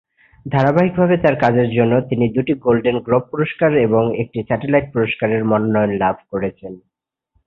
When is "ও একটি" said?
3.93-4.39